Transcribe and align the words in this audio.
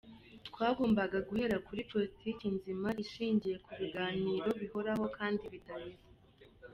Twagombaga 0.47 1.17
guhera 1.27 1.57
kuri 1.67 1.81
politiki 1.91 2.45
nzima 2.55 2.89
ishingiye 3.03 3.55
ku 3.65 3.71
biganiro 3.79 4.47
bihoraho 4.61 5.05
kandi 5.17 5.43
bidaheza. 5.53 6.07